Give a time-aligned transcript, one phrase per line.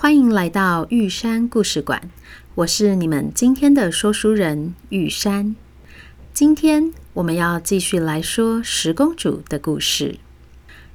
[0.00, 2.00] 欢迎来到玉山故事馆，
[2.54, 5.56] 我是你们今天的说书人玉山。
[6.32, 10.20] 今天我们要继续来说十公主的故事。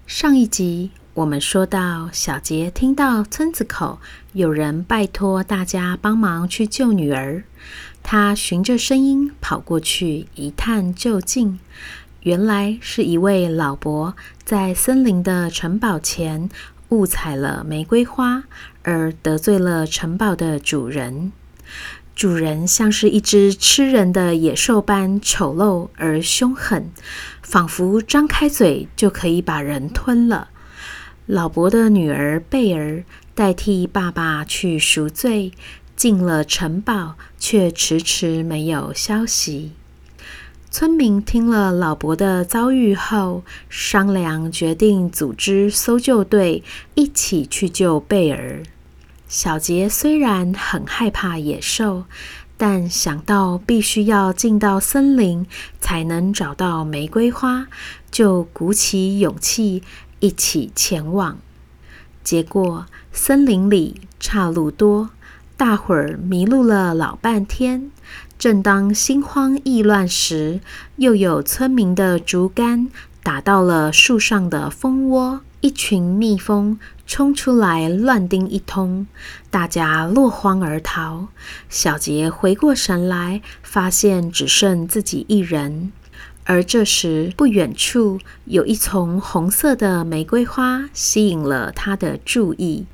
[0.07, 3.99] 上一集我们说到，小杰听到村子口
[4.31, 7.43] 有人拜托大家帮忙去救女儿，
[8.01, 11.59] 他循着声音跑过去一探究竟，
[12.21, 14.15] 原来是一位老伯
[14.45, 16.49] 在森林的城堡前
[16.87, 18.45] 误采了玫瑰花。
[18.83, 21.31] 而得罪了城堡的主人，
[22.15, 26.91] 主人像是一只吃人的野兽般丑陋而凶狠，
[27.41, 30.49] 仿佛张开嘴就可以把人吞了。
[31.25, 33.03] 老伯的女儿贝儿
[33.33, 35.53] 代替爸爸去赎罪，
[35.95, 39.71] 进了城堡，却迟迟没有消息。
[40.69, 46.63] 村民听了老伯的遭遇后，商量决定组织搜救队，
[46.95, 48.63] 一起去救贝儿。
[49.27, 52.03] 小杰虽然很害怕野兽，
[52.55, 55.45] 但想到必须要进到森林
[55.81, 57.67] 才能找到玫瑰花，
[58.11, 59.81] 就鼓起勇气
[60.19, 61.37] 一起前往。
[62.23, 65.09] 结果森林里岔路多，
[65.57, 67.91] 大伙儿迷路了老半天。
[68.37, 70.59] 正当心慌意乱时，
[70.97, 72.89] 又有村民的竹竿
[73.23, 76.77] 打到了树上的蜂窝，一群蜜蜂
[77.07, 79.07] 冲出来乱叮一通，
[79.49, 81.29] 大家落荒而逃。
[81.69, 85.93] 小杰回过神来，发现只剩自己一人。
[86.43, 92.85] 而这时，不远处有一丛红色的玫瑰花吸引了他的注意。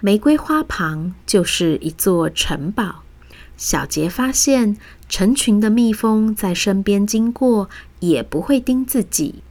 [0.00, 3.02] 玫瑰花旁就是一座城堡。
[3.58, 4.78] 小杰发现，
[5.10, 7.68] 成群的蜜蜂在身边经过，
[8.00, 9.42] 也不会叮自己。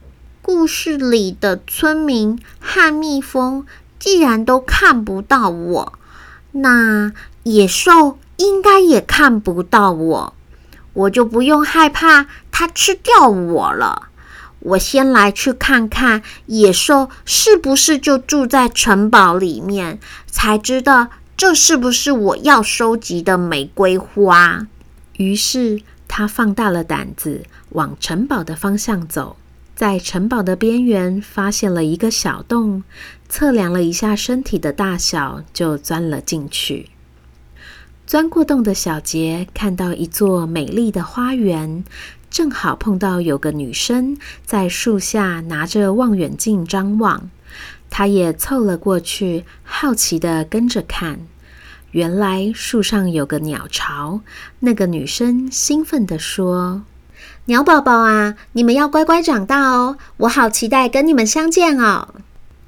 [0.46, 3.64] 故事里的村民和蜜蜂
[3.98, 5.98] 既然都看不到我，
[6.52, 7.12] 那
[7.44, 10.34] 野兽应该也看不到我，
[10.92, 14.10] 我就不用害怕它吃掉我了。
[14.58, 21.08] 我先来去看看野兽是不是就住在城堡里面，才知道。
[21.38, 24.66] 这是不是我要收集的玫瑰花？
[25.16, 29.36] 于是他放大了胆子，往城堡的方向走。
[29.74, 32.84] 在城堡的边缘，发现了一个小洞，
[33.28, 36.90] 测量了一下身体的大小，就钻了进去。
[38.06, 41.84] 钻过洞的小杰看到一座美丽的花园，
[42.30, 47.30] 正好碰到有个女生在树下拿着望远镜张望。
[47.90, 51.20] 他也凑了过去，好奇的跟着看。
[51.92, 54.20] 原来树上有个鸟巢。
[54.60, 56.82] 那个女生兴奋地说
[57.46, 59.98] ：“鸟宝宝啊，你们要乖乖长大哦！
[60.18, 62.14] 我好期待跟你们相见哦。”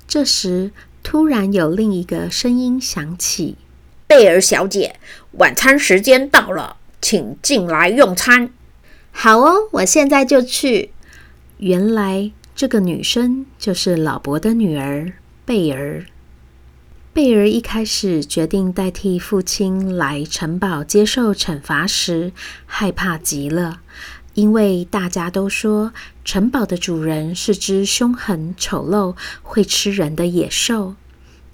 [0.07, 0.71] 这时，
[1.03, 3.57] 突然有另一个声音响起
[4.07, 4.97] ：“贝儿小姐，
[5.33, 8.51] 晚餐时间到了，请进来用餐。
[9.13, 10.91] ”“好哦，我现在就去。”
[11.59, 12.33] 原来。
[12.55, 15.13] 这个女生就是老伯的女儿
[15.45, 16.07] 贝儿。
[17.13, 22.33] 贝儿一开始决定代替父亲来城堡接受惩罚时，
[22.65, 23.81] 害怕极了，
[24.37, 30.95] 因为大家都说城堡的主人是只凶狠、丑陋、会吃人的野兽。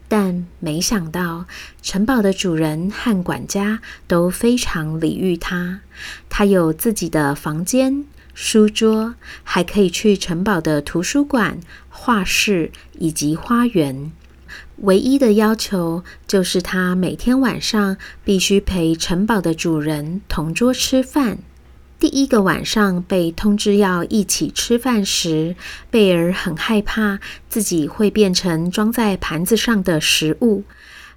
[0.08, 1.46] 但没想到，
[1.80, 5.80] 城堡的主人和管家都非常礼遇他。
[6.28, 8.04] 他有自己的房间。
[8.34, 14.10] 书桌，还可以去城堡的图书馆、画室以及花园。
[14.78, 21.38] 唯一的要求就是他每天晚上必须陪城堡的主人同桌吃饭。
[22.02, 25.54] 第一个晚上被通知要一起吃饭时，
[25.88, 30.64] 贝儿很害怕自己会变成装在盘子上的食物。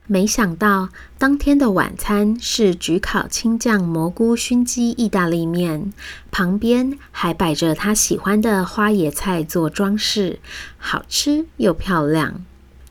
[0.06, 5.92] 没想到，当天的晚餐是焗烤青酱蘑菇熏鸡意大利面，
[6.30, 10.38] 旁边还摆着他喜欢的花椰菜做装饰，
[10.78, 12.46] 好吃又漂亮。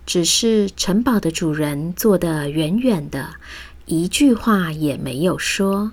[0.04, 3.34] 只是城堡的主人坐得远远的，
[3.86, 5.92] 一句话也没有说。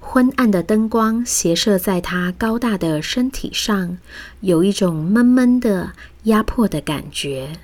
[0.00, 3.98] 昏暗的灯光斜射在他高大的身体上，
[4.40, 5.92] 有一种闷闷的
[6.24, 7.58] 压迫的感觉。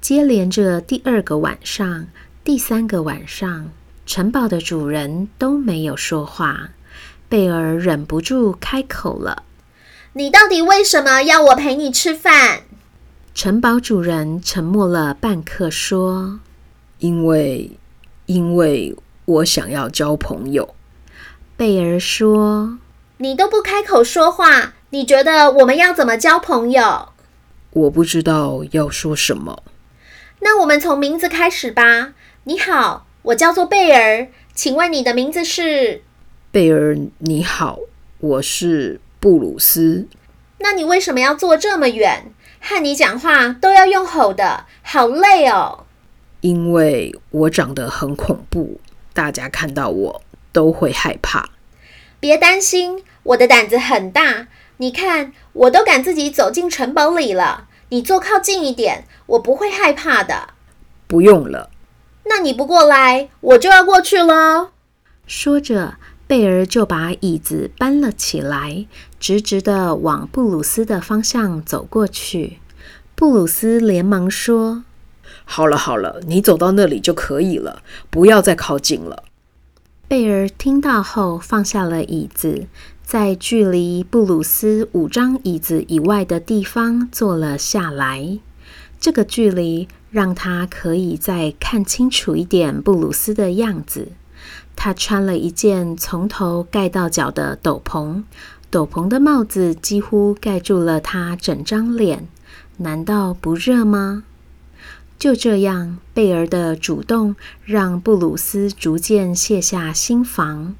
[0.00, 2.06] 接连着第二个晚上。
[2.44, 3.72] 第三个晚上，
[4.06, 6.70] 城堡的主人都没有说话。
[7.28, 9.42] 贝尔忍不住开口了
[10.14, 12.62] ：“你到底为什么要我陪你吃饭？”
[13.34, 16.40] 城堡主人沉默了半刻，说
[17.00, 17.72] ：“因为，
[18.24, 18.96] 因为
[19.26, 20.74] 我想要交朋友。”
[21.58, 22.78] 贝儿说
[23.18, 27.08] ：“你都不开口说话，你觉得我们要怎么交朋友？”
[27.74, 29.64] 我不知道要说什么。
[30.38, 32.14] 那我们从名字开始吧。
[32.44, 36.04] 你好，我叫做贝儿，请问你的名字是？
[36.52, 37.80] 贝儿，你好，
[38.20, 40.06] 我是布鲁斯。
[40.58, 42.32] 那你为什么要坐这么远？
[42.60, 45.86] 和你讲话都要用吼的，好累哦。
[46.40, 48.80] 因为我长得很恐怖，
[49.12, 50.22] 大家看到我
[50.52, 51.50] 都会害怕。
[52.20, 54.48] 别担心，我的胆子很大。
[54.78, 57.68] 你看，我都敢自己走进城堡里了。
[57.88, 60.50] 你坐靠近一点，我不会害怕的。
[61.06, 61.70] 不用了。
[62.24, 64.70] 那你不过来，我就要过去喽。
[65.26, 65.96] 说着，
[66.26, 68.86] 贝儿就把椅子搬了起来，
[69.18, 72.58] 直直的往布鲁斯的方向走过去。
[73.14, 74.84] 布鲁斯连忙说
[75.44, 79.24] ：“好了好了，你走到那里就可以了，不要再靠近了。”
[80.08, 82.66] 贝儿听到后，放下了椅子。
[83.04, 88.38] 在距离布鲁斯五张椅子以外的地方坐了下来。
[88.98, 94.08] 这个距离让他可以再看清楚一点布鲁斯的样子。
[94.74, 98.22] 他穿了一件从头盖到脚的斗篷，
[98.70, 102.26] 斗篷的帽子几乎盖住了他整张脸。
[102.78, 104.24] 难道不热吗？
[105.18, 107.34] 就这样，贝儿的主动
[107.64, 110.76] 让布鲁斯逐渐卸下心防。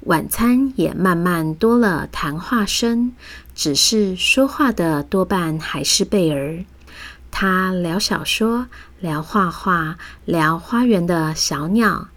[0.00, 3.12] 晚餐也慢慢多了谈话声，
[3.54, 6.64] 只是说话的多半还是贝儿。
[7.30, 8.66] 他聊小说，
[8.98, 12.08] 聊画画，聊花园的小鸟。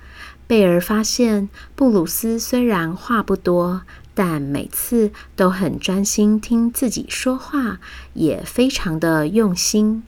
[0.47, 3.83] 贝儿发现布鲁斯虽然话不多，
[4.15, 7.77] 但每次都很专心听自己说话，
[8.13, 10.01] 也非常的用心。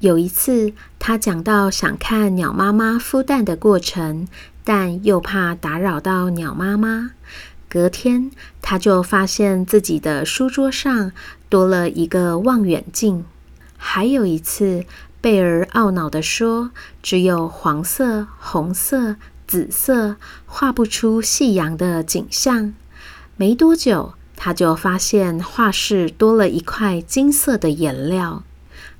[0.00, 4.26] 有一次，他讲到想看鸟妈妈孵蛋的过程。
[4.64, 7.12] 但又怕打扰到鸟妈妈，
[7.70, 8.30] 隔天
[8.60, 11.12] 他就发现自己的书桌上
[11.48, 13.24] 多了一个望远镜。
[13.78, 14.84] 还有一次，
[15.22, 16.70] 贝儿懊恼地说
[17.02, 19.16] ：“只有黄色、红色、
[19.46, 22.74] 紫色，画不出夕阳的景象。”
[23.38, 28.42] 没多久，他就发现画室多了一块金色的颜料。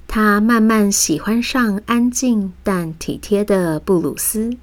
[0.09, 4.57] 他慢慢喜欢上安静但体贴的布鲁斯。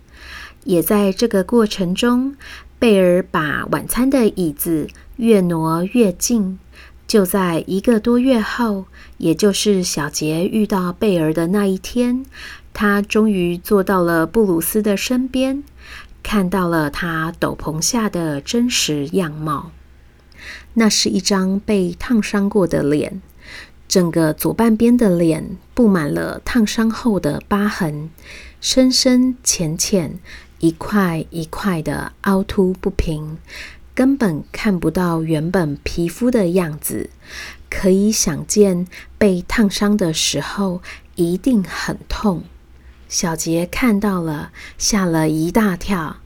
[0.63, 2.35] 也在这个过程中，
[2.79, 4.87] 贝儿把晚餐的椅子
[5.17, 6.57] 越挪越近。
[7.05, 8.85] 就在一个多月后，
[9.19, 12.25] 也就是小杰遇到贝儿的那一天，
[12.73, 15.63] 他终于坐到了布鲁斯的身边，
[16.23, 19.71] 看到了他斗篷下的真实样貌。
[20.73, 23.21] 那是一张被烫伤过的脸，
[23.87, 28.09] 整个左半边的脸布满了烫伤后的疤痕，
[28.59, 30.19] 深深浅浅。
[30.59, 33.37] 一块一块的凹凸不平，
[33.93, 37.09] 根本看不到原本皮肤的样子。
[37.69, 38.87] 可以想见，
[39.17, 40.81] 被烫伤的时候
[41.15, 42.43] 一定很痛。
[43.09, 46.17] 小杰看到了，吓了一大跳，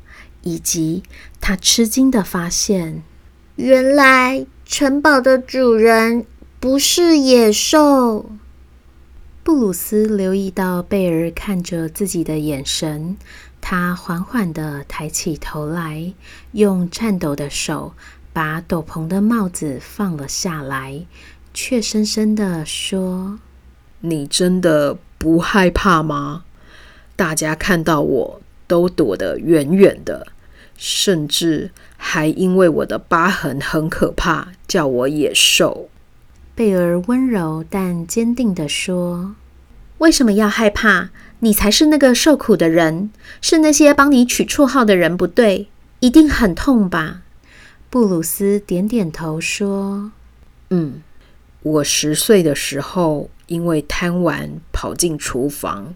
[0.43, 1.03] 以及
[1.41, 3.03] 他吃惊地发现，
[3.55, 6.25] 原来城堡的主人
[6.61, 8.31] 不是野兽。
[9.43, 13.15] 布鲁斯留意到贝儿看着自己的眼神。
[13.61, 16.13] 他缓缓地抬起头来，
[16.51, 17.93] 用颤抖的手
[18.33, 21.05] 把斗篷的帽子放了下来，
[21.53, 23.39] 却深深地说
[24.01, 26.43] ：“你真的不害怕吗？
[27.15, 30.27] 大家看到我都躲得远远的，
[30.75, 35.87] 甚至还因为我的疤痕很可怕，叫我野兽。”
[36.59, 39.33] 贝儿温柔但坚定地说
[39.99, 45.69] ：“为什么要害怕？”你才是那个受苦的人，是那些帮你取绰号的人不对，
[46.01, 47.21] 一定很痛吧？
[47.89, 50.11] 布鲁斯点点头说
[50.69, 51.01] ：“嗯，
[51.63, 55.95] 我十岁的时候因为贪玩跑进厨房，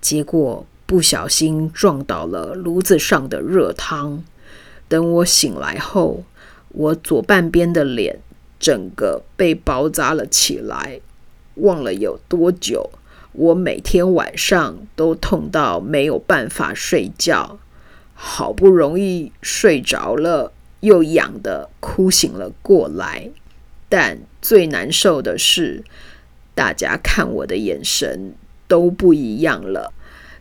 [0.00, 4.22] 结果不小心撞倒了炉子上的热汤。
[4.86, 6.22] 等我醒来后，
[6.68, 8.20] 我左半边的脸
[8.64, 11.00] 整个被包扎了起来，
[11.56, 12.88] 忘了有多久。”
[13.36, 17.58] 我每天晚上都痛到没有办法睡觉，
[18.14, 23.30] 好不容易睡着了，又痒得哭醒了过来。
[23.88, 25.82] 但最难受的是，
[26.54, 28.34] 大家看我的眼神
[28.68, 29.92] 都不一样了，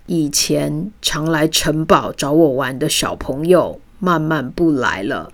[0.06, 5.34] 以前常来城堡找我玩的小朋友慢慢不来了，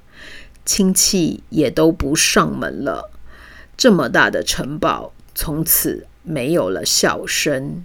[0.71, 3.09] 亲戚也都不上门了。
[3.75, 7.83] 这么大的城堡，从此没有了笑声。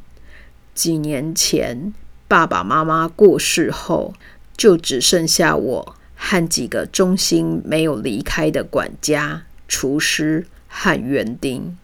[0.74, 1.94] 几年前，
[2.28, 4.12] 爸爸妈妈过世后，
[4.54, 11.78] 就只剩下我和几个忠心没有离开的管家、厨师和园丁。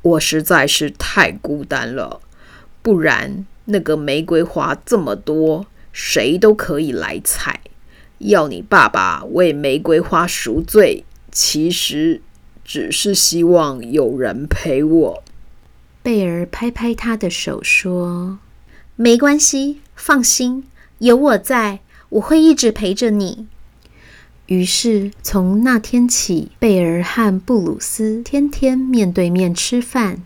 [0.00, 2.22] 我实在是太孤单了。
[2.80, 7.60] 不然，那个玫瑰花这么多，谁都可以来采。
[8.18, 12.22] 要你爸爸为玫瑰花赎罪，其实
[12.64, 15.22] 只是希望有人陪我。
[16.02, 18.38] 贝尔拍拍他的手说
[18.96, 20.64] ：“没关系，放心，
[20.98, 21.80] 有我在，
[22.10, 23.46] 我会一直陪着你。”
[24.46, 30.22] 于是，从那天起，贝尔和布鲁斯天天面对面吃饭。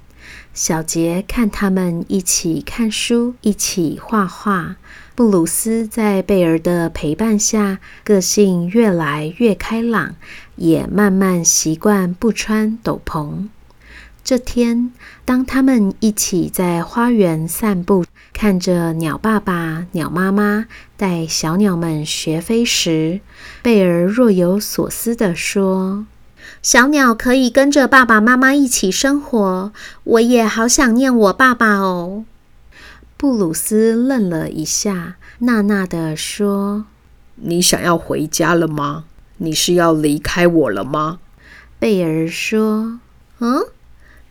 [0.58, 4.74] 小杰看他们一起看书，一起画画。
[5.14, 10.16] 布鲁斯在贝儿的陪伴下，个性越来越开朗，
[10.56, 13.46] 也慢慢习惯不穿斗篷。
[14.24, 14.90] 这天，
[15.24, 23.20] 当他们一起在花园散步，看着鸟爸爸、鸟妈妈带小鸟们学飞时，
[23.62, 26.04] 贝儿若有所思地说。
[26.62, 29.72] 小鸟可以跟着爸爸妈妈一起生活，
[30.04, 32.24] 我也好想念我爸爸哦。
[33.16, 36.86] 布鲁斯愣了一下，纳纳地说
[37.36, 39.04] ：“你想要回家了吗？
[39.38, 41.18] 你是要离开我了吗？”
[41.78, 43.00] 贝尔说
[43.38, 43.66] ：“嗯，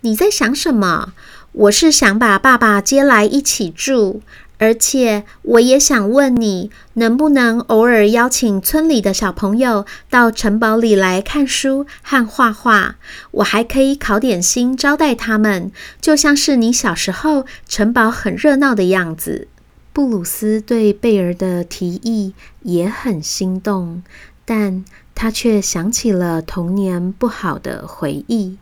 [0.02, 1.14] 你在想什么？
[1.54, 4.22] 我是想把爸爸接来一起住。”
[4.60, 12.96] 而且我也想问你，能不能偶尔邀请村里的小朋友到城堡里来看书和画画？
[13.32, 15.72] 我还可以烤点心招待他们，
[16.02, 19.48] 就像是你小时候城堡很热闹的样子。
[19.94, 24.02] 布鲁斯对贝儿的提议也很心动，
[24.46, 24.84] 但
[25.14, 28.58] 他却想起了童年不好的回忆。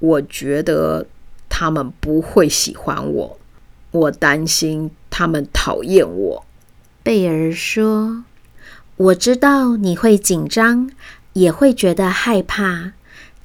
[0.00, 1.06] 我觉得
[1.48, 3.38] 他们不会喜欢我，
[3.92, 4.90] 我担心。
[5.10, 6.46] 他们讨厌我，
[7.02, 8.24] 贝儿说
[8.96, 10.90] ：“我知道你会紧张，
[11.32, 12.92] 也会觉得害怕，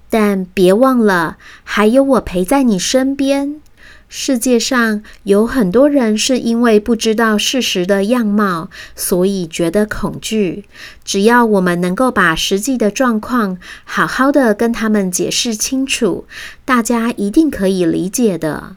[0.10, 3.60] 但别忘了，还有我陪在你身边。
[4.08, 10.66] 世界上有很多人是因为不知道事实的样貌，所以觉得恐惧。
[11.04, 16.26] 只要我们能够把实际的状况好好的跟他们解释清楚，
[16.64, 18.76] 大家一定可以理解的。”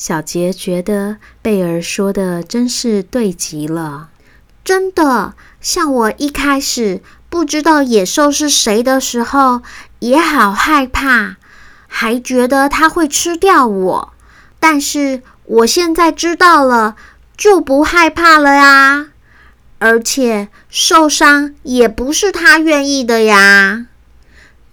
[0.00, 4.10] 小杰觉得贝儿说的真是对极了。
[4.62, 9.62] 真的，像我一开始不知道野兽是谁的时候，
[9.98, 11.34] 也好害怕，
[11.88, 14.12] 还觉得它会吃掉我。
[14.60, 16.94] 但是我现在知道了，
[17.36, 19.08] 就不害怕了呀。
[19.80, 23.86] 而且受伤也不是他愿意的呀。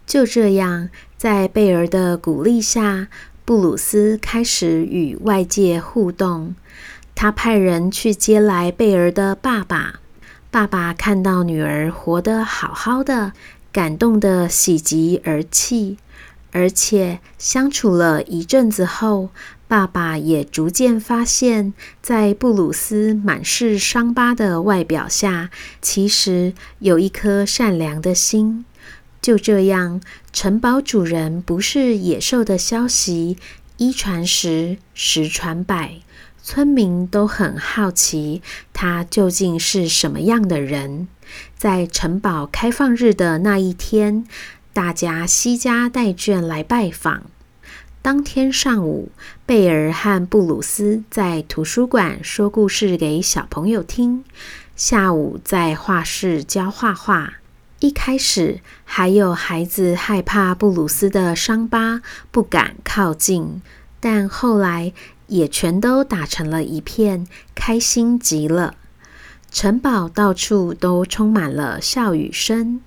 [0.05, 3.07] 就这样，在贝儿的鼓励下。
[3.45, 6.55] 布鲁斯开始与外界互动。
[7.13, 9.99] 他派人去接来贝儿的爸爸。
[10.49, 13.33] 爸爸看到女儿活得好好的，
[13.71, 15.97] 感动得喜极而泣。
[16.51, 19.29] 而且相处了一阵子后，
[19.67, 28.65] 爸爸也逐渐发现，在布鲁斯满是伤疤的外表下，其实有一颗善良的心。
[29.25, 30.01] 就这样，
[30.31, 33.39] 城堡主人不是野兽的消息
[33.77, 35.95] 一传十，十传百，
[36.43, 41.07] 村民都很好奇他究竟是什么样的人。
[41.57, 44.27] 在城堡开放日的那一天，
[44.73, 47.23] 大家悉家带眷来拜访。
[48.03, 49.09] 当天上午，
[49.43, 54.23] 贝儿和布鲁斯在图书馆说故事给小朋友听，
[54.75, 57.37] 下午在画室教画画。
[57.85, 62.01] 一开始还有孩子害怕布鲁斯的伤疤，
[62.31, 63.61] 不敢靠近，
[63.99, 64.91] 但后来
[65.27, 68.73] 也全都打成了一片，开心极了。
[69.51, 72.81] 城堡到处都充满了笑语声。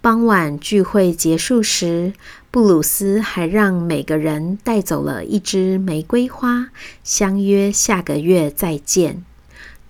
[0.00, 2.12] 傍晚聚会结束时，
[2.52, 6.68] 布鲁斯还让每个人带走了一支玫瑰花，
[7.02, 9.24] 相约下个月再见。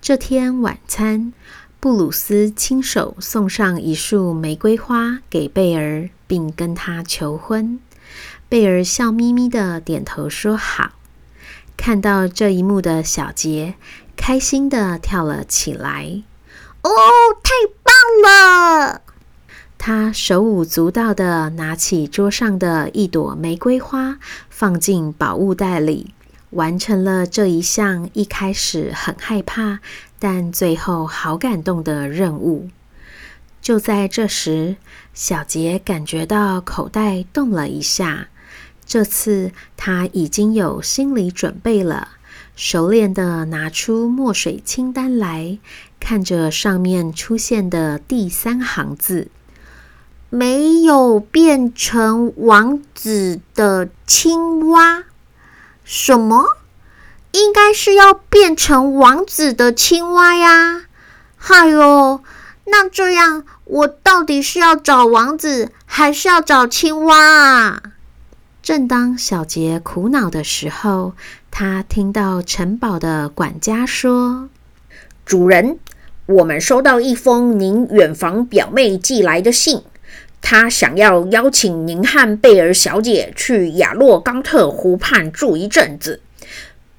[0.01, 1.31] 这天晚餐。
[1.81, 7.79] 布鲁斯亲手送上一束玫瑰花给贝儿，并跟她求婚。
[8.47, 10.91] 贝儿笑眯眯地点头说好。
[11.75, 13.73] 看到这一幕的小杰
[14.15, 16.21] 开心地跳了起来。
[16.83, 16.91] 哦，
[17.41, 17.49] 太
[17.81, 17.91] 棒
[18.85, 19.01] 了！
[19.79, 24.19] 他手舞足蹈地拿起桌上的一朵玫瑰花，
[24.51, 26.13] 放进宝物袋里，
[26.51, 29.79] 完成了这一项一开始很害怕，
[30.21, 32.69] 但最后好感动的任务。
[33.59, 34.75] 就在这时，
[35.15, 38.27] 小杰感觉到口袋动了一下。
[38.85, 42.09] 这次他已经有心理准备了，
[42.55, 45.57] 熟练的拿出墨水清单来，
[45.99, 49.29] 看着上面出现的第三行字
[50.29, 55.05] ：“没有变成王子的青蛙。”
[55.83, 56.45] 什么？
[57.31, 60.83] 应该是要变成王子的青蛙呀！
[61.37, 62.21] 嗨哟，
[62.65, 67.81] 那这样我到底是要找王子，还是要找青蛙啊？
[68.61, 71.13] 正当小杰苦恼的时候，
[71.49, 74.49] 他听到城堡的管家说
[75.25, 75.79] ：“主人，
[76.27, 79.81] 我们收到一封您远房表妹寄来的信，
[80.41, 86.21] 她想要邀请您和贝尔小姐去亚洛冈特湖畔住一阵子，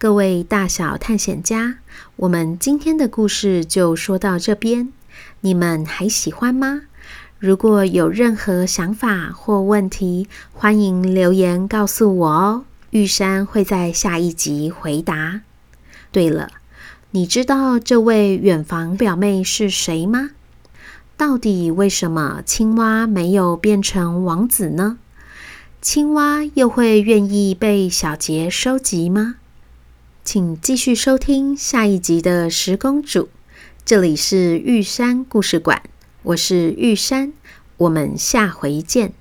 [0.00, 1.76] 各位大小探险家，
[2.16, 4.90] 我们今天的故事就说到这边，
[5.42, 6.84] 你们还喜欢吗？
[7.38, 12.64] 如果有任何想法或问题，欢迎留言告诉我哦。
[12.92, 15.42] 玉山会在下一集回答。
[16.10, 16.48] 对了，
[17.10, 20.30] 你知道这位远房表妹是谁吗？
[21.18, 24.96] 到底为什么青蛙没有变成王子呢？
[25.82, 29.34] 青蛙又会愿意被小杰收集吗？
[30.22, 33.22] 请继续收听下一集的《十公主》，
[33.84, 35.82] 这里是玉山故事馆。
[36.22, 37.32] 我是玉山，
[37.78, 39.14] 我们下回见。